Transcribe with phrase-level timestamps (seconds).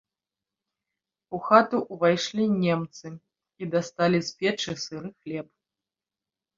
[1.39, 5.47] У хату ўвайшлі немцы і дасталі з печы сыры хлеб.